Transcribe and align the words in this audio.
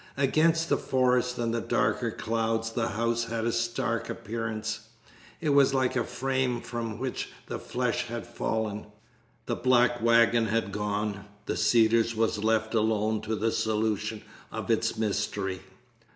Against 0.17 0.67
the 0.67 0.79
forest 0.79 1.37
and 1.37 1.53
the 1.53 1.61
darker 1.61 2.09
clouds 2.09 2.71
the 2.71 2.87
house 2.87 3.25
had 3.25 3.45
a 3.45 3.51
stark 3.51 4.09
appearance. 4.09 4.79
It 5.39 5.49
was 5.49 5.75
like 5.75 5.95
a 5.95 6.03
frame 6.03 6.59
from 6.61 6.97
which 6.97 7.29
the 7.45 7.59
flesh 7.59 8.07
has 8.07 8.25
fallen. 8.25 8.87
The 9.45 9.55
black 9.55 10.01
wagon 10.01 10.47
had 10.47 10.71
gone. 10.71 11.25
The 11.45 11.55
Cedars 11.55 12.15
was 12.15 12.43
left 12.43 12.73
alone 12.73 13.21
to 13.21 13.35
the 13.35 13.51
solution 13.51 14.23
of 14.51 14.71
its 14.71 14.97
mystery. 14.97 15.61